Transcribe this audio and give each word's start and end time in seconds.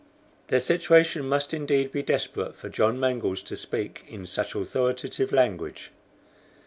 Their 0.47 0.59
situation 0.59 1.29
must 1.29 1.53
indeed 1.53 1.91
be 1.91 2.01
desperate 2.01 2.55
for 2.55 2.69
John 2.69 2.99
Mangles 2.99 3.43
to 3.43 3.55
speak 3.55 4.03
in 4.09 4.25
such 4.25 4.55
authoritative 4.55 5.31
language. 5.31 5.91